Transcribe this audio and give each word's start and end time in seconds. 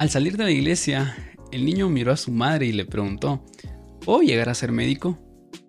Al 0.00 0.08
salir 0.08 0.38
de 0.38 0.44
la 0.44 0.50
iglesia, 0.50 1.14
el 1.52 1.66
niño 1.66 1.90
miró 1.90 2.12
a 2.12 2.16
su 2.16 2.32
madre 2.32 2.64
y 2.64 2.72
le 2.72 2.86
preguntó, 2.86 3.44
¿Puedo 4.02 4.22
llegar 4.22 4.48
a 4.48 4.54
ser 4.54 4.72
médico? 4.72 5.18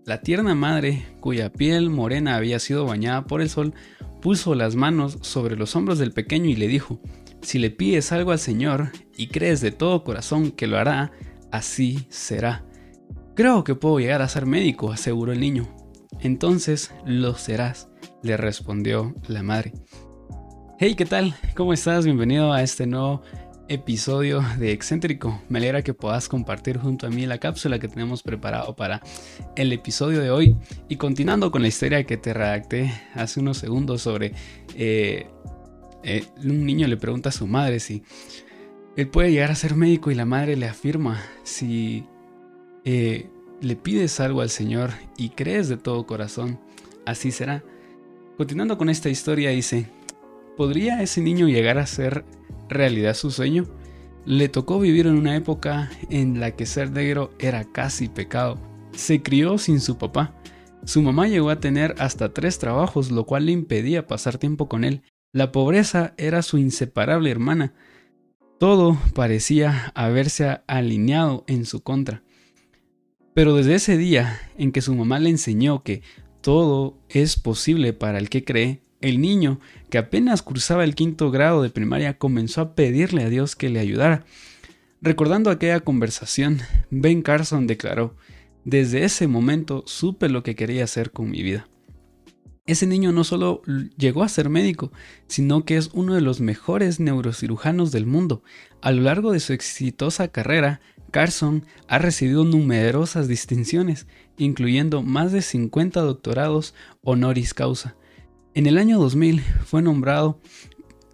La 0.05 0.21
tierna 0.21 0.55
madre, 0.55 1.05
cuya 1.20 1.52
piel 1.52 1.89
morena 1.89 2.38
había 2.38 2.59
sido 2.59 2.86
bañada 2.86 3.25
por 3.25 3.41
el 3.41 3.49
sol, 3.49 3.73
puso 4.21 4.55
las 4.55 4.77
manos 4.77 5.17
sobre 5.20 5.57
los 5.57 5.75
hombros 5.75 5.99
del 5.99 6.13
pequeño 6.13 6.45
y 6.45 6.55
le 6.55 6.70
dijo, 6.70 7.02
Si 7.41 7.59
le 7.59 7.71
pides 7.71 8.13
algo 8.13 8.31
al 8.31 8.39
Señor 8.39 8.94
y 9.17 9.27
crees 9.27 9.59
de 9.59 9.71
todo 9.71 10.05
corazón 10.05 10.52
que 10.52 10.66
lo 10.66 10.77
hará, 10.77 11.11
así 11.52 12.07
será. 12.07 12.63
Creo 13.36 13.66
que 13.66 13.75
puedo 13.75 14.00
llegar 14.00 14.21
a 14.21 14.29
ser 14.29 14.45
médico, 14.45 14.93
aseguró 14.93 15.34
el 15.34 15.41
niño. 15.41 15.68
Entonces 16.21 16.93
lo 17.05 17.36
serás, 17.36 17.89
le 18.23 18.38
respondió 18.38 19.13
la 19.27 19.43
madre. 19.43 19.73
Hey, 20.79 20.95
¿qué 20.95 21.05
tal? 21.05 21.35
¿Cómo 21.54 21.73
estás? 21.73 22.05
Bienvenido 22.05 22.54
a 22.54 22.63
este 22.63 22.88
nuevo 22.88 23.23
episodio 23.73 24.43
de 24.59 24.73
Excéntrico. 24.73 25.41
Me 25.48 25.59
alegra 25.59 25.81
que 25.81 25.93
puedas 25.93 26.27
compartir 26.27 26.77
junto 26.77 27.07
a 27.07 27.09
mí 27.09 27.25
la 27.25 27.38
cápsula 27.38 27.79
que 27.79 27.88
tenemos 27.88 28.21
preparado 28.21 28.75
para 28.75 29.02
el 29.55 29.71
episodio 29.71 30.20
de 30.20 30.29
hoy. 30.29 30.57
Y 30.89 30.98
continuando 30.98 31.52
con 31.52 31.62
la 31.62 31.70
historia 31.70 32.03
que 32.03 32.17
te 32.17 32.34
redacté 32.34 32.91
hace 33.13 33.39
unos 33.39 33.57
segundos 33.57 34.02
sobre 34.02 34.34
eh, 34.76 35.29
eh, 36.03 36.26
un 36.43 36.65
niño 36.65 36.85
le 36.88 36.98
pregunta 36.98 37.29
a 37.29 37.31
su 37.31 37.48
madre 37.48 37.79
si 37.79 38.03
él 38.98 39.07
puede 39.07 39.31
llegar 39.31 39.52
a 39.52 39.55
ser 39.55 39.76
médico 39.76 40.12
y 40.12 40.15
la 40.15 40.26
madre 40.26 40.57
le 40.57 40.67
afirma 40.67 41.23
si 41.43 42.03
eh, 42.84 43.29
le 43.62 43.76
pides 43.77 44.20
algo 44.20 44.41
al 44.41 44.49
Señor 44.49 44.91
y 45.17 45.29
crees 45.29 45.70
de 45.70 45.77
todo 45.77 46.05
corazón, 46.05 46.59
así 47.05 47.31
será. 47.31 47.63
Continuando 48.35 48.77
con 48.77 48.90
esta 48.90 49.07
historia 49.07 49.51
dice, 49.51 49.85
¿podría 50.57 51.01
ese 51.01 51.21
niño 51.21 51.48
llegar 51.48 51.77
a 51.77 51.85
ser 51.85 52.26
realidad 52.72 53.14
su 53.14 53.30
sueño? 53.32 53.66
Le 54.26 54.50
tocó 54.50 54.80
vivir 54.80 55.08
en 55.08 55.16
una 55.16 55.36
época 55.36 55.91
en 56.10 56.40
la 56.40 56.55
que 56.55 56.66
ser 56.66 56.91
negro 56.91 57.32
era 57.40 57.64
casi 57.64 58.08
pecado. 58.08 58.60
Se 58.94 59.22
crió 59.22 59.58
sin 59.58 59.80
su 59.80 59.98
papá. 59.98 60.36
Su 60.84 61.02
mamá 61.02 61.27
llegó 61.27 61.49
a 61.49 61.60
tener 61.60 61.96
hasta 61.99 62.34
tres 62.34 62.60
trabajos, 62.60 63.12
lo 63.12 63.26
cual 63.26 63.46
le 63.46 63.52
impedía 63.52 64.08
pasar 64.08 64.38
tiempo 64.38 64.68
con 64.68 64.84
él. 64.84 65.03
La 65.31 65.52
pobreza 65.52 66.14
era 66.18 66.42
su 66.42 66.58
inseparable 66.58 67.31
hermana. 67.31 67.74
Todo 68.59 68.97
parecía 69.16 69.92
haberse 69.96 70.62
alineado 70.68 71.44
en 71.47 71.66
su 71.66 71.81
contra. 71.81 72.24
Pero 73.34 73.56
desde 73.56 73.75
ese 73.75 73.97
día 73.97 74.40
en 74.58 74.72
que 74.72 74.81
su 74.81 74.94
mamá 74.94 75.19
le 75.19 75.30
enseñó 75.30 75.84
que 75.84 76.02
todo 76.42 77.00
es 77.09 77.38
posible 77.40 77.94
para 77.94 78.18
el 78.18 78.30
que 78.30 78.44
cree, 78.44 78.81
el 79.02 79.22
niño, 79.22 79.59
que 79.90 79.97
apenas 79.97 80.41
cursaba 80.41 80.84
el 80.84 80.96
quinto 80.96 81.31
grado 81.31 81.62
de 81.62 81.69
primaria, 81.69 82.18
comenzó 82.18 82.62
a 82.62 82.75
pedirle 82.75 83.24
a 83.24 83.30
Dios 83.30 83.56
que 83.56 83.69
le 83.69 83.80
ayudara. 83.80 84.25
Recordando 85.02 85.50
aquella 85.50 85.80
conversación, 85.80 86.59
Ben 86.90 87.22
Carson 87.22 87.68
declaró, 87.68 88.16
desde 88.63 89.03
ese 89.03 89.28
momento 89.28 89.84
supe 89.88 90.30
lo 90.30 90.44
que 90.44 90.56
quería 90.56 90.84
hacer 90.84 91.12
con 91.12 91.30
mi 91.31 91.41
vida. 91.41 91.68
Ese 92.68 92.85
niño 92.85 93.12
no 93.12 93.24
solo 93.24 93.63
llegó 93.97 94.24
a 94.24 94.30
ser 94.30 94.50
médico, 94.50 94.91
sino 95.28 95.66
que 95.66 95.78
es 95.78 95.90
uno 95.94 96.13
de 96.13 96.22
los 96.22 96.40
mejores 96.40 97.00
neurocirujanos 97.00 97.91
del 97.91 98.06
mundo. 98.06 98.44
A 98.81 98.91
lo 98.91 99.02
largo 99.02 99.31
de 99.31 99.40
su 99.40 99.53
exitosa 99.53 100.28
carrera, 100.28 100.80
Carson 101.09 101.66
ha 101.88 101.97
recibido 101.97 102.46
numerosas 102.46 103.28
distinciones, 103.28 104.08
incluyendo 104.38 105.02
más 105.02 105.31
de 105.31 105.41
50 105.41 106.00
doctorados 106.02 106.75
honoris 107.02 107.53
causa. 107.53 107.96
En 108.53 108.66
el 108.66 108.78
año 108.78 109.00
2000 109.00 109.41
fue 109.66 109.81
nombrado 109.81 110.38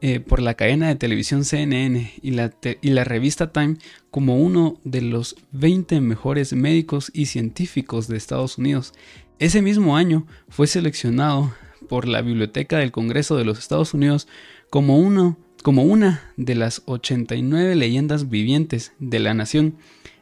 eh, 0.02 0.20
por 0.20 0.42
la 0.42 0.56
cadena 0.56 0.88
de 0.88 0.96
televisión 0.96 1.46
CNN 1.46 2.14
y 2.22 2.32
la, 2.32 2.52
y 2.82 2.90
la 2.90 3.04
revista 3.04 3.52
Time 3.52 3.78
como 4.10 4.38
uno 4.38 4.80
de 4.84 5.02
los 5.02 5.36
20 5.52 6.02
mejores 6.02 6.54
médicos 6.54 7.12
y 7.14 7.28
científicos 7.28 8.08
de 8.08 8.18
Estados 8.18 8.58
Unidos. 8.58 8.94
Ese 9.38 9.62
mismo 9.62 9.96
año 9.96 10.26
fue 10.50 10.66
seleccionado 10.66 11.54
por 11.88 12.08
la 12.08 12.24
Biblioteca 12.24 12.80
del 12.80 12.92
Congreso 12.92 13.38
de 13.38 13.46
los 13.46 13.60
Estados 13.60 13.94
Unidos 13.94 14.28
como, 14.72 14.98
uno, 14.98 15.38
como 15.62 15.84
una 15.84 16.34
de 16.38 16.56
las 16.56 16.82
89 16.86 17.76
leyendas 17.76 18.30
vivientes 18.30 18.94
de 18.98 19.20
la 19.20 19.36
nación. 19.36 19.76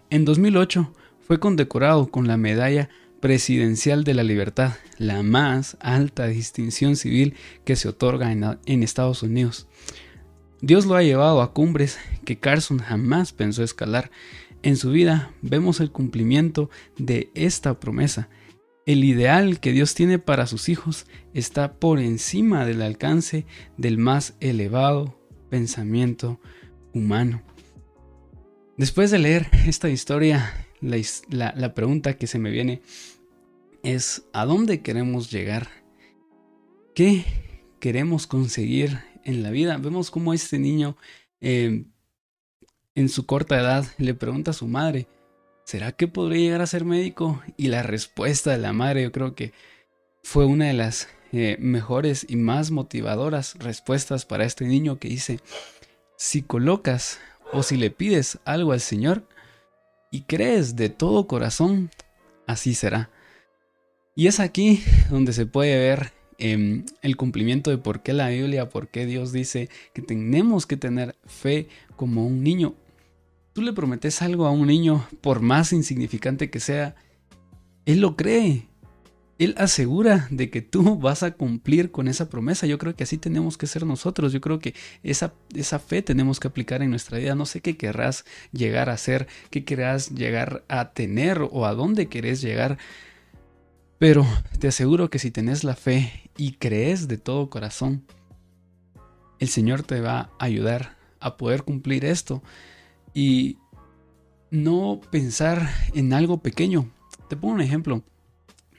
En 0.09 0.25
2008 0.25 0.91
fue 1.21 1.39
condecorado 1.39 2.07
con 2.07 2.27
la 2.27 2.35
medalla 2.35 2.89
presidencial 3.19 4.03
de 4.03 4.13
la 4.13 4.23
libertad, 4.23 4.73
la 4.97 5.23
más 5.23 5.77
alta 5.79 6.27
distinción 6.27 6.95
civil 6.95 7.35
que 7.63 7.75
se 7.75 7.87
otorga 7.87 8.31
en, 8.31 8.83
Estados 8.83 9.23
Unidos. 9.23 9.67
Dios 10.61 10.85
lo 10.85 10.95
ha 10.95 11.03
llevado 11.03 11.41
a 11.41 11.53
cumbres 11.53 11.97
que 12.23 12.37
Carson 12.37 12.79
jamás 12.79 13.33
pensó 13.33 13.63
escalar. 13.63 14.11
En 14.63 14.77
su 14.77 14.91
vida 14.91 15.31
vemos 15.41 15.79
el 15.79 15.91
cumplimiento 15.91 16.69
de 16.97 17.29
esta 17.35 17.79
promesa. 17.79 18.29
El 18.85 19.03
ideal 19.03 19.59
que 19.59 19.71
Dios 19.71 19.95
tiene 19.95 20.19
para 20.19 20.47
sus 20.47 20.69
hijos 20.69 21.05
está 21.33 21.73
por 21.73 21.99
encima 21.99 22.65
del 22.65 22.81
alcance 22.81 23.45
del 23.77 23.97
más 23.97 24.35
elevado 24.39 25.19
pensamiento 25.49 26.39
humano. 26.93 27.41
Después 28.77 29.09
de 29.09 29.19
leer 29.19 29.47
esta 29.65 29.89
historia, 29.89 30.64
la, 31.29 31.73
pregunta 31.73 32.17
que 32.17 32.27
se 32.27 32.39
me 32.39 32.51
viene 32.51 32.81
es 33.83 34.23
¿a 34.33 34.45
dónde 34.45 34.81
queremos 34.81 35.31
llegar? 35.31 35.67
¿Qué 36.93 37.25
queremos 37.79 38.27
conseguir 38.27 38.99
en 39.23 39.43
la 39.43 39.49
vida? 39.49 39.77
Vemos 39.77 40.11
cómo 40.11 40.33
este 40.33 40.59
niño 40.59 40.95
em, 41.41 41.85
en 42.93 43.09
su 43.09 43.25
corta 43.25 43.59
edad 43.59 43.85
le 43.97 44.13
pregunta 44.13 44.51
a 44.51 44.53
su 44.53 44.67
madre, 44.67 45.07
¿será 45.65 45.91
que 45.91 46.07
podría 46.07 46.41
llegar 46.41 46.61
a 46.61 46.67
ser 46.67 46.85
médico? 46.85 47.41
Y 47.57 47.67
la 47.67 47.83
respuesta 47.83 48.51
de 48.51 48.59
la 48.59 48.73
madre 48.73 49.03
yo 49.03 49.11
creo 49.11 49.35
que 49.35 49.53
fue 50.23 50.45
una 50.45 50.65
de 50.65 50.73
las 50.73 51.09
eh, 51.31 51.57
mejores 51.59 52.25
y 52.29 52.35
más 52.35 52.71
motivadoras 52.71 53.55
respuestas 53.59 54.25
para 54.25 54.45
este 54.45 54.65
niño 54.65 54.99
que 54.99 55.09
dice, 55.09 55.39
si 56.15 56.41
colocas 56.41 57.19
o 57.51 57.63
si 57.63 57.75
le 57.75 57.91
pides 57.91 58.39
algo 58.45 58.71
al 58.71 58.81
Señor 58.81 59.27
y 60.15 60.21
crees 60.21 60.77
de 60.77 60.87
todo 60.87 61.27
corazón, 61.27 61.91
así 62.47 62.73
será. 62.73 63.09
Y 64.15 64.27
es 64.27 64.39
aquí 64.39 64.81
donde 65.09 65.33
se 65.33 65.45
puede 65.45 65.77
ver 65.77 66.13
em, 66.37 66.85
el 67.01 67.17
cumplimiento 67.17 67.69
de 67.69 67.77
por 67.77 68.01
qué 68.01 68.13
la 68.13 68.29
Biblia, 68.29 68.69
por 68.69 68.87
qué 68.87 69.05
Dios 69.05 69.33
dice 69.33 69.69
que 69.93 70.01
tenemos 70.01 70.65
que 70.65 70.77
tener 70.77 71.17
fe 71.25 71.67
como 71.97 72.25
un 72.25 72.43
niño. 72.43 72.75
Tú 73.51 73.61
le 73.61 73.73
prometes 73.73 74.21
algo 74.21 74.45
a 74.45 74.51
un 74.51 74.67
niño, 74.67 75.05
por 75.19 75.41
más 75.41 75.73
insignificante 75.73 76.49
que 76.49 76.61
sea, 76.61 76.95
él 77.85 77.99
lo 77.99 78.15
cree. 78.15 78.69
Él 79.37 79.53
asegura 79.57 80.27
de 80.29 80.49
que 80.49 80.61
tú 80.61 80.97
vas 80.97 81.23
a 81.23 81.31
cumplir 81.31 81.91
con 81.91 82.07
esa 82.07 82.29
promesa. 82.29 82.67
Yo 82.67 82.77
creo 82.77 82.95
que 82.95 83.03
así 83.03 83.17
tenemos 83.17 83.57
que 83.57 83.67
ser 83.67 83.85
nosotros. 83.85 84.31
Yo 84.31 84.41
creo 84.41 84.59
que 84.59 84.73
esa, 85.03 85.33
esa 85.53 85.79
fe 85.79 86.01
tenemos 86.01 86.39
que 86.39 86.47
aplicar 86.47 86.81
en 86.81 86.89
nuestra 86.89 87.17
vida. 87.17 87.35
No 87.35 87.45
sé 87.45 87.61
qué 87.61 87.75
querrás 87.75 88.25
llegar 88.51 88.89
a 88.89 88.97
ser, 88.97 89.27
qué 89.49 89.65
querrás 89.65 90.11
llegar 90.11 90.63
a 90.69 90.93
tener 90.93 91.41
o 91.51 91.65
a 91.65 91.73
dónde 91.73 92.07
querés 92.07 92.41
llegar. 92.41 92.77
Pero 93.97 94.25
te 94.59 94.67
aseguro 94.67 95.09
que 95.09 95.19
si 95.19 95.31
tenés 95.31 95.63
la 95.63 95.75
fe 95.75 96.29
y 96.37 96.53
crees 96.53 97.07
de 97.07 97.17
todo 97.17 97.49
corazón, 97.49 98.05
el 99.39 99.49
Señor 99.49 99.83
te 99.83 99.99
va 100.01 100.31
a 100.39 100.45
ayudar 100.45 100.95
a 101.19 101.37
poder 101.37 101.63
cumplir 101.63 102.05
esto 102.05 102.43
y 103.13 103.57
no 104.51 105.01
pensar 105.11 105.69
en 105.93 106.13
algo 106.13 106.41
pequeño. 106.41 106.89
Te 107.29 107.35
pongo 107.35 107.55
un 107.55 107.61
ejemplo. 107.61 108.03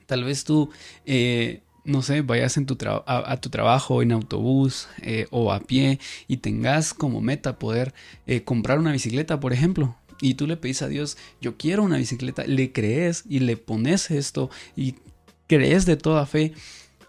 Tal 0.06 0.24
vez 0.24 0.44
tú, 0.44 0.70
eh, 1.04 1.62
no 1.84 2.02
sé, 2.02 2.22
vayas 2.22 2.56
en 2.56 2.66
tu 2.66 2.76
a, 3.06 3.36
tu 3.40 3.50
trabajo 3.50 4.02
en 4.02 4.12
autobús 4.12 4.88
eh, 5.02 5.26
o 5.30 5.52
a 5.52 5.60
pie 5.60 5.98
y 6.28 6.38
tengas 6.38 6.94
como 6.94 7.20
meta 7.20 7.58
poder 7.58 7.94
eh, 8.26 8.42
comprar 8.42 8.78
una 8.78 8.92
bicicleta, 8.92 9.40
por 9.40 9.52
ejemplo 9.52 9.96
y 10.18 10.32
tú 10.32 10.46
le 10.46 10.56
pedís 10.56 10.80
a 10.80 10.88
Dios, 10.88 11.18
yo 11.42 11.58
quiero 11.58 11.82
una 11.82 11.98
bicicleta, 11.98 12.46
le 12.46 12.72
crees 12.72 13.24
y 13.28 13.40
le 13.40 13.58
pones 13.58 14.10
esto 14.10 14.48
y 14.74 14.94
crees 15.46 15.84
de 15.84 15.98
toda 15.98 16.24
fe 16.24 16.54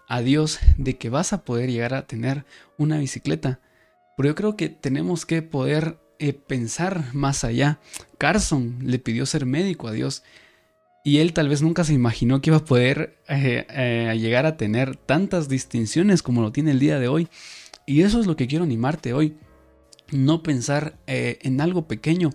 a 0.08 0.20
Dios 0.20 0.58
de 0.76 0.98
que 0.98 1.08
vas 1.08 1.32
a 1.32 1.42
poder 1.42 1.70
llegar 1.70 1.94
a 1.94 2.06
tener 2.06 2.44
una 2.76 2.98
bicicleta. 2.98 3.60
Pero 4.16 4.28
yo 4.28 4.34
creo 4.34 4.56
que 4.56 4.68
tenemos 4.68 5.24
que 5.24 5.40
poder 5.40 5.98
pensar 6.46 7.14
más 7.14 7.44
allá. 7.44 7.78
Carson 8.18 8.78
le 8.82 8.98
pidió 8.98 9.26
ser 9.26 9.46
médico 9.46 9.88
a 9.88 9.92
Dios 9.92 10.22
y 11.04 11.18
él 11.18 11.32
tal 11.32 11.48
vez 11.48 11.62
nunca 11.62 11.84
se 11.84 11.94
imaginó 11.94 12.40
que 12.40 12.50
iba 12.50 12.58
a 12.58 12.64
poder 12.64 13.18
eh, 13.28 13.66
eh, 13.70 14.18
llegar 14.18 14.46
a 14.46 14.56
tener 14.56 14.96
tantas 14.96 15.48
distinciones 15.48 16.22
como 16.22 16.42
lo 16.42 16.52
tiene 16.52 16.72
el 16.72 16.78
día 16.78 16.98
de 16.98 17.08
hoy. 17.08 17.28
Y 17.86 18.02
eso 18.02 18.20
es 18.20 18.26
lo 18.26 18.36
que 18.36 18.46
quiero 18.46 18.64
animarte 18.64 19.14
hoy. 19.14 19.36
No 20.10 20.42
pensar 20.42 20.98
en 21.06 21.60
algo 21.60 21.86
pequeño. 21.86 22.30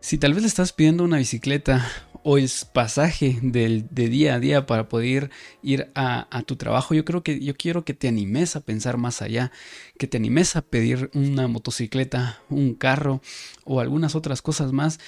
Si 0.00 0.18
tal 0.18 0.34
vez 0.34 0.42
le 0.42 0.48
estás 0.48 0.72
pidiendo 0.72 1.04
una 1.04 1.18
bicicleta 1.18 1.88
o 2.24 2.38
el 2.38 2.48
pasaje 2.72 3.38
del, 3.42 3.86
de 3.90 4.08
día 4.08 4.34
a 4.34 4.40
día 4.40 4.66
para 4.66 4.88
poder 4.88 5.30
ir 5.62 5.90
a, 5.94 6.26
a, 6.36 6.42
tu 6.42 6.56
trabajo, 6.56 6.94
yo 6.94 7.04
creo 7.04 7.22
que 7.22 7.40
yo 7.40 7.54
quiero 7.54 7.84
que 7.84 7.94
te 7.94 8.08
animes 8.08 8.56
a 8.56 8.60
pensar 8.60 8.96
más 8.96 9.22
allá, 9.22 9.50
que 9.98 10.06
te 10.06 10.16
animes 10.16 10.56
a 10.56 10.62
pedir 10.62 11.10
una 11.14 11.48
motocicleta, 11.48 12.40
un 12.48 12.74
carro 12.74 13.20
o 13.64 13.80
algunas 13.80 14.14
otras 14.14 14.42
cosas 14.42 14.72
más. 14.72 15.00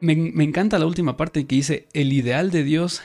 Me, 0.00 0.12
encanta 0.12 0.78
la 0.78 0.86
última 0.86 1.16
parte 1.16 1.46
que 1.46 1.56
dice, 1.56 1.88
el 1.92 2.12
ideal 2.12 2.50
de 2.50 2.64
Dios 2.64 3.02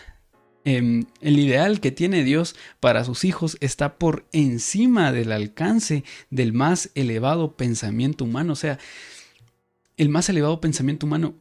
Em, 0.67 1.05
el 1.21 1.37
ideal 1.37 1.79
que 1.79 1.91
tiene 1.91 2.23
Dios 2.23 2.55
para 2.79 3.05
sus 3.05 3.23
hijos 3.23 3.55
está 3.61 3.99
por 3.99 4.25
encima 4.31 5.11
del 5.11 5.31
alcance 5.31 6.03
del 6.31 6.53
más 6.53 6.89
elevado 6.95 7.55
pensamiento 7.55 8.25
humano. 8.25 8.53
O 8.53 8.55
sea, 8.55 8.79
el 9.95 10.09
más 10.09 10.27
elevado 10.27 10.59
pensamiento 10.59 11.05
humano. 11.05 11.35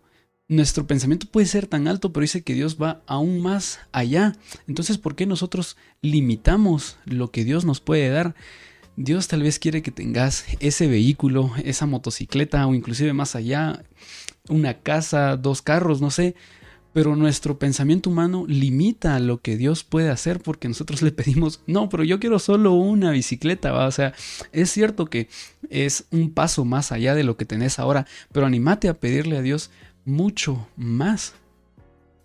Nuestro 0.46 0.86
pensamiento 0.86 1.26
puede 1.26 1.46
ser 1.46 1.66
tan 1.66 1.88
alto, 1.88 2.12
pero 2.12 2.20
dice 2.20 2.42
que 2.42 2.52
Dios 2.52 2.76
va 2.80 3.02
aún 3.06 3.40
más 3.40 3.80
allá. 3.92 4.36
Entonces, 4.68 4.98
¿por 4.98 5.16
qué 5.16 5.24
nosotros 5.24 5.78
limitamos 6.02 6.98
lo 7.06 7.30
que 7.30 7.44
Dios 7.44 7.64
nos 7.64 7.80
puede 7.80 8.10
dar? 8.10 8.34
Dios 8.96 9.26
tal 9.26 9.42
vez 9.42 9.58
quiere 9.58 9.82
que 9.82 9.90
tengas 9.90 10.44
ese 10.60 10.86
vehículo, 10.86 11.50
esa 11.64 11.86
motocicleta 11.86 12.66
o 12.66 12.74
inclusive 12.74 13.12
más 13.12 13.34
allá, 13.34 13.82
una 14.48 14.74
casa, 14.74 15.36
dos 15.36 15.62
carros, 15.62 16.00
no 16.00 16.10
sé, 16.10 16.36
pero 16.92 17.16
nuestro 17.16 17.58
pensamiento 17.58 18.08
humano 18.08 18.44
limita 18.46 19.18
lo 19.18 19.38
que 19.40 19.56
Dios 19.56 19.82
puede 19.82 20.10
hacer 20.10 20.40
porque 20.40 20.68
nosotros 20.68 21.02
le 21.02 21.10
pedimos, 21.10 21.60
no, 21.66 21.88
pero 21.88 22.04
yo 22.04 22.20
quiero 22.20 22.38
solo 22.38 22.74
una 22.74 23.10
bicicleta, 23.10 23.74
o 23.74 23.90
sea, 23.90 24.14
es 24.52 24.70
cierto 24.70 25.06
que 25.06 25.28
es 25.70 26.06
un 26.12 26.30
paso 26.30 26.64
más 26.64 26.92
allá 26.92 27.16
de 27.16 27.24
lo 27.24 27.36
que 27.36 27.46
tenés 27.46 27.80
ahora, 27.80 28.06
pero 28.32 28.46
animate 28.46 28.88
a 28.88 28.94
pedirle 28.94 29.36
a 29.36 29.42
Dios 29.42 29.70
mucho 30.04 30.68
más. 30.76 31.34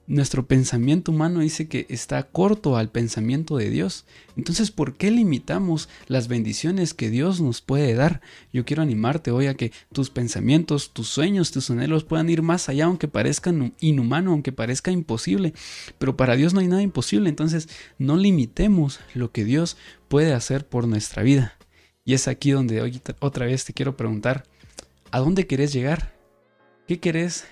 Nuestro 0.10 0.48
pensamiento 0.48 1.12
humano 1.12 1.42
dice 1.42 1.68
que 1.68 1.86
está 1.88 2.24
corto 2.24 2.78
al 2.78 2.90
pensamiento 2.90 3.58
de 3.58 3.70
Dios. 3.70 4.06
Entonces, 4.36 4.72
¿por 4.72 4.98
qué 4.98 5.12
limitamos 5.12 5.88
las 6.08 6.28
bendiciones 6.28 6.96
que 6.96 7.12
Dios 7.12 7.42
nos 7.42 7.62
puede 7.62 7.94
dar? 7.94 8.20
Yo 8.52 8.66
quiero 8.66 8.82
animarte 8.82 9.30
hoy 9.30 9.46
a 9.46 9.54
que 9.54 9.72
tus 9.94 10.10
pensamientos, 10.10 10.94
tus 10.94 11.10
sueños, 11.10 11.52
tus 11.52 11.70
anhelos 11.70 12.06
puedan 12.06 12.28
ir 12.32 12.42
más 12.42 12.70
allá, 12.70 12.86
aunque 12.86 13.08
parezcan 13.08 13.76
inhumano, 13.82 14.32
aunque 14.32 14.52
parezca 14.52 14.90
imposible. 14.90 15.54
Pero 16.00 16.18
para 16.18 16.36
Dios 16.36 16.56
no 16.56 16.62
hay 16.62 16.68
nada 16.68 16.82
imposible. 16.82 17.30
Entonces, 17.30 17.70
no 18.00 18.18
limitemos 18.18 19.02
lo 19.14 19.32
que 19.32 19.46
Dios 19.46 19.78
puede 20.08 20.34
hacer 20.34 20.68
por 20.68 20.88
nuestra 20.88 21.22
vida. 21.22 21.56
Y 22.04 22.16
es 22.16 22.28
aquí 22.28 22.50
donde 22.50 22.82
hoy 22.82 23.00
otra 23.20 23.46
vez 23.46 23.64
te 23.64 23.74
quiero 23.74 23.96
preguntar, 23.96 24.48
¿a 25.12 25.20
dónde 25.20 25.46
querés 25.46 25.72
llegar? 25.72 26.16
¿Qué 26.88 27.00
querés 27.00 27.46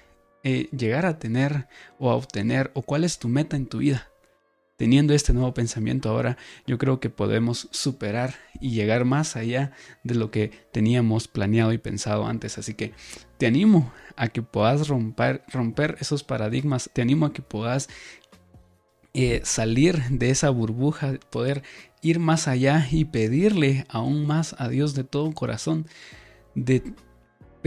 eh, 0.49 0.69
llegar 0.71 1.05
a 1.05 1.19
tener 1.19 1.67
o 1.99 2.09
a 2.09 2.15
obtener 2.15 2.71
o 2.73 2.81
cuál 2.81 3.03
es 3.03 3.19
tu 3.19 3.27
meta 3.27 3.57
en 3.57 3.65
tu 3.65 3.79
vida. 3.79 4.07
Teniendo 4.77 5.13
este 5.13 5.33
nuevo 5.33 5.53
pensamiento 5.53 6.09
ahora, 6.09 6.37
yo 6.65 6.77
creo 6.77 7.01
que 7.01 7.09
podemos 7.09 7.67
superar 7.71 8.35
y 8.61 8.69
llegar 8.69 9.03
más 9.03 9.35
allá 9.35 9.73
de 10.05 10.15
lo 10.15 10.31
que 10.31 10.51
teníamos 10.71 11.27
planeado 11.27 11.73
y 11.73 11.77
pensado 11.77 12.25
antes. 12.25 12.57
Así 12.57 12.75
que 12.75 12.93
te 13.37 13.45
animo 13.45 13.91
a 14.15 14.29
que 14.29 14.41
puedas 14.41 14.87
romper, 14.87 15.43
romper 15.49 15.97
esos 15.99 16.23
paradigmas, 16.23 16.89
te 16.93 17.01
animo 17.01 17.25
a 17.25 17.33
que 17.33 17.41
puedas 17.41 17.89
eh, 19.13 19.41
salir 19.43 20.01
de 20.09 20.29
esa 20.29 20.49
burbuja, 20.49 21.15
poder 21.29 21.61
ir 22.01 22.19
más 22.19 22.47
allá 22.47 22.87
y 22.89 23.03
pedirle 23.03 23.85
aún 23.89 24.25
más 24.25 24.55
a 24.59 24.69
Dios 24.69 24.95
de 24.95 25.03
todo 25.03 25.33
corazón, 25.33 25.87
de 26.55 26.83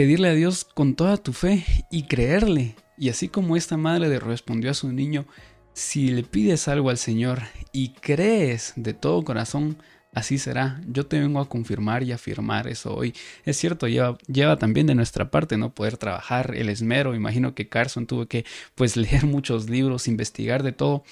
pedirle 0.01 0.31
a 0.31 0.35
Dios 0.35 0.65
con 0.65 0.95
toda 0.95 1.19
tu 1.19 1.35
fe 1.35 1.63
y 1.91 2.05
creerle. 2.05 2.75
Y 2.97 3.11
así 3.11 3.29
como 3.29 3.55
esta 3.55 3.77
madre 3.77 4.09
le 4.09 4.19
respondió 4.19 4.71
a 4.71 4.75
su 4.75 4.91
niño, 4.91 5.27
si 5.75 6.09
le 6.09 6.23
pides 6.23 6.69
algo 6.69 6.89
al 6.89 6.97
Señor 6.97 7.43
y 7.71 7.91
crees 7.91 8.73
de 8.77 8.95
todo 8.95 9.23
corazón, 9.23 9.77
así 10.15 10.39
será. 10.39 10.81
Yo 10.89 11.05
te 11.05 11.21
vengo 11.21 11.39
a 11.39 11.51
confirmar 11.51 12.03
y 12.03 12.13
afirmar 12.13 12.67
eso 12.67 12.95
hoy. 12.95 13.13
Es 13.45 13.59
cierto, 13.59 13.89
lleva, 13.89 14.17
lleva 14.27 14.57
también 14.57 14.87
de 14.87 14.95
nuestra 14.95 15.31
parte 15.31 15.59
no 15.59 15.75
poder 15.75 15.99
trabajar, 15.99 16.55
el 16.57 16.71
esmero. 16.71 17.15
Imagino 17.15 17.55
que 17.55 17.69
Carson 17.69 18.07
tuvo 18.07 18.25
que 18.25 18.47
pues 18.77 18.97
leer 18.97 19.27
muchos 19.27 19.69
libros, 19.69 20.09
investigar 20.09 20.63
de 20.63 20.73
todo, 20.73 21.05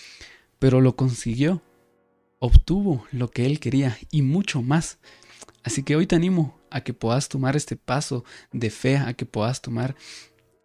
pero 0.59 0.81
lo 0.81 0.97
consiguió. 0.97 1.61
Obtuvo 2.39 3.07
lo 3.13 3.29
que 3.29 3.45
él 3.45 3.61
quería 3.61 3.99
y 4.11 4.23
mucho 4.23 4.63
más. 4.63 4.97
Así 5.69 5.83
que 5.83 5.97
hoy 5.97 6.07
te 6.07 6.17
animo 6.17 6.59
a 6.71 6.81
que 6.81 6.95
puedas 6.95 7.29
tomar 7.29 7.55
este 7.55 7.77
paso 7.77 8.25
de 8.53 8.71
fe, 8.71 8.97
a 8.97 9.13
que 9.13 9.27
puedas 9.27 9.61
tomar 9.61 9.97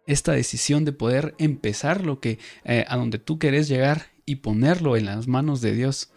esta 0.06 0.32
decisión 0.32 0.86
de 0.86 0.92
poder 0.92 1.34
empezar 1.36 2.06
lo 2.06 2.20
que 2.20 2.38
eh, 2.64 2.86
a 2.88 2.96
donde 2.96 3.18
tú 3.18 3.38
querés 3.38 3.68
llegar 3.68 4.06
y 4.24 4.36
ponerlo 4.36 4.96
en 4.96 5.04
las 5.04 5.28
manos 5.28 5.60
de 5.60 5.74
Dios. 5.74 6.10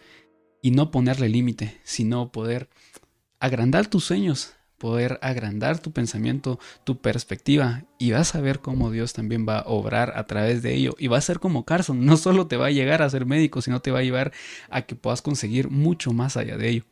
Y 0.62 0.70
no 0.70 0.90
ponerle 0.90 1.28
límite, 1.28 1.78
sino 1.84 2.32
poder 2.32 2.70
agrandar 3.40 3.88
tus 3.88 4.04
sueños, 4.04 4.54
poder 4.78 5.18
agrandar 5.20 5.80
tu 5.80 5.92
pensamiento, 5.92 6.58
tu 6.84 7.02
perspectiva. 7.02 7.84
Y 7.98 8.12
vas 8.12 8.34
a 8.34 8.40
ver 8.40 8.60
cómo 8.60 8.90
Dios 8.90 9.12
también 9.12 9.46
va 9.46 9.58
a 9.58 9.68
obrar 9.68 10.14
a 10.16 10.26
través 10.26 10.62
de 10.62 10.74
ello. 10.74 10.94
Y 10.98 11.08
va 11.08 11.18
a 11.18 11.20
ser 11.20 11.40
como 11.40 11.66
Carson, 11.66 12.06
no 12.06 12.16
solo 12.16 12.46
te 12.46 12.56
va 12.56 12.68
a 12.68 12.70
llegar 12.70 13.02
a 13.02 13.10
ser 13.10 13.26
médico, 13.26 13.60
sino 13.60 13.82
te 13.82 13.90
va 13.90 13.98
a 13.98 14.02
llevar 14.04 14.32
a 14.70 14.86
que 14.86 14.94
puedas 14.94 15.20
conseguir 15.20 15.68
mucho 15.68 16.14
más 16.14 16.38
allá 16.38 16.56
de 16.56 16.70
ello. 16.70 16.84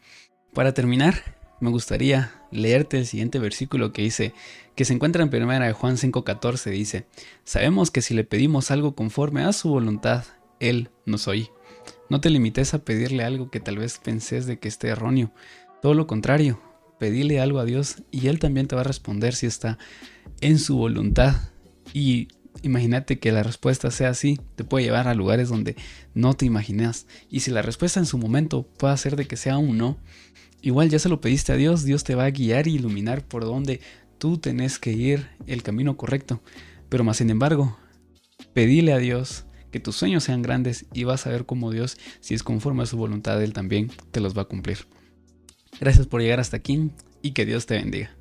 Para 0.52 0.74
terminar, 0.74 1.45
me 1.60 1.70
gustaría 1.70 2.32
leerte 2.50 2.98
el 2.98 3.06
siguiente 3.06 3.38
versículo 3.38 3.92
que 3.92 4.02
dice, 4.02 4.32
que 4.74 4.84
se 4.84 4.92
encuentra 4.92 5.22
en 5.22 5.30
primera 5.30 5.66
de 5.66 5.72
Juan 5.72 5.96
5:14, 5.96 6.70
dice, 6.70 7.06
sabemos 7.44 7.90
que 7.90 8.02
si 8.02 8.14
le 8.14 8.24
pedimos 8.24 8.70
algo 8.70 8.94
conforme 8.94 9.42
a 9.42 9.52
su 9.52 9.68
voluntad, 9.68 10.24
Él 10.60 10.90
nos 11.06 11.28
oye. 11.28 11.50
No 12.08 12.20
te 12.20 12.30
limites 12.30 12.74
a 12.74 12.84
pedirle 12.84 13.24
algo 13.24 13.50
que 13.50 13.60
tal 13.60 13.78
vez 13.78 13.98
penses 13.98 14.46
de 14.46 14.58
que 14.58 14.68
esté 14.68 14.88
erróneo. 14.88 15.32
Todo 15.82 15.94
lo 15.94 16.06
contrario, 16.06 16.60
pedile 16.98 17.40
algo 17.40 17.58
a 17.58 17.64
Dios 17.64 18.02
y 18.10 18.28
Él 18.28 18.38
también 18.38 18.68
te 18.68 18.74
va 18.74 18.82
a 18.82 18.84
responder 18.84 19.34
si 19.34 19.46
está 19.46 19.78
en 20.40 20.58
su 20.58 20.76
voluntad. 20.76 21.34
Y 21.92 22.28
imagínate 22.62 23.18
que 23.18 23.32
la 23.32 23.42
respuesta 23.42 23.90
sea 23.90 24.10
así, 24.10 24.40
te 24.54 24.64
puede 24.64 24.84
llevar 24.84 25.08
a 25.08 25.14
lugares 25.14 25.48
donde 25.48 25.76
no 26.14 26.34
te 26.34 26.46
imaginas. 26.46 27.06
Y 27.30 27.40
si 27.40 27.50
la 27.50 27.62
respuesta 27.62 28.00
en 28.00 28.06
su 28.06 28.18
momento 28.18 28.66
puede 28.78 28.96
ser 28.96 29.16
de 29.16 29.26
que 29.26 29.36
sea 29.36 29.58
un 29.58 29.78
no, 29.78 29.98
Igual 30.62 30.88
ya 30.88 30.98
se 30.98 31.08
lo 31.08 31.20
pediste 31.20 31.52
a 31.52 31.56
Dios, 31.56 31.84
Dios 31.84 32.04
te 32.04 32.14
va 32.14 32.24
a 32.24 32.30
guiar 32.30 32.66
y 32.66 32.74
iluminar 32.74 33.24
por 33.24 33.44
donde 33.44 33.80
tú 34.18 34.38
tenés 34.38 34.78
que 34.78 34.92
ir 34.92 35.28
el 35.46 35.62
camino 35.62 35.96
correcto. 35.96 36.40
Pero 36.88 37.04
más 37.04 37.18
sin 37.18 37.30
embargo, 37.30 37.78
pedile 38.52 38.92
a 38.92 38.98
Dios 38.98 39.44
que 39.70 39.80
tus 39.80 39.96
sueños 39.96 40.24
sean 40.24 40.42
grandes 40.42 40.86
y 40.92 41.04
vas 41.04 41.26
a 41.26 41.30
ver 41.30 41.44
cómo 41.46 41.70
Dios, 41.70 41.98
si 42.20 42.34
es 42.34 42.42
conforme 42.42 42.82
a 42.82 42.86
su 42.86 42.96
voluntad, 42.96 43.42
Él 43.42 43.52
también 43.52 43.90
te 44.10 44.20
los 44.20 44.36
va 44.36 44.42
a 44.42 44.46
cumplir. 44.46 44.78
Gracias 45.80 46.06
por 46.06 46.20
llegar 46.22 46.40
hasta 46.40 46.56
aquí 46.56 46.90
y 47.22 47.32
que 47.32 47.44
Dios 47.44 47.66
te 47.66 47.74
bendiga. 47.74 48.15